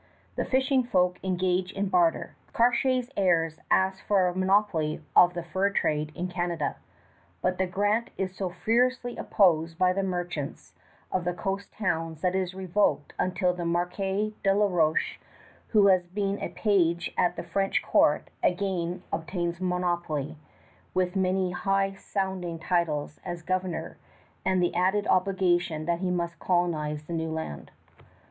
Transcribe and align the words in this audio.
The 0.35 0.45
fishing 0.45 0.83
folk 0.83 1.19
engage 1.23 1.71
in 1.73 1.89
barter. 1.89 2.35
Cartier's 2.53 3.11
heirs 3.15 3.59
ask 3.69 4.03
for 4.07 4.25
a 4.27 4.35
monopoly 4.35 4.99
of 5.15 5.35
the 5.35 5.43
fur 5.43 5.69
trade 5.69 6.11
in 6.15 6.27
Canada, 6.27 6.77
but 7.43 7.59
the 7.59 7.67
grant 7.67 8.09
is 8.17 8.35
so 8.35 8.49
furiously 8.49 9.15
opposed 9.15 9.77
by 9.77 9.93
the 9.93 10.01
merchants 10.01 10.73
of 11.11 11.23
the 11.23 11.33
coast 11.35 11.71
towns 11.71 12.21
that 12.21 12.33
it 12.33 12.39
is 12.41 12.55
revoked 12.55 13.13
until 13.19 13.53
the 13.53 13.63
Marquis 13.63 14.33
de 14.41 14.55
la 14.55 14.65
Roche, 14.65 15.19
who 15.67 15.85
had 15.85 16.15
been 16.15 16.39
a 16.39 16.49
page 16.49 17.13
at 17.15 17.35
the 17.35 17.43
French 17.43 17.83
court, 17.83 18.31
again 18.41 19.03
obtains 19.13 19.61
monopoly, 19.61 20.35
with 20.95 21.15
many 21.15 21.51
high 21.51 21.93
sounding 21.93 22.57
titles 22.57 23.19
as 23.23 23.43
Governor, 23.43 23.97
and 24.43 24.63
the 24.63 24.73
added 24.73 25.05
obligation 25.05 25.85
that 25.85 25.99
he 25.99 26.09
must 26.09 26.39
colonize 26.39 27.03
the 27.03 27.13
new 27.13 27.29
land. 27.29 27.69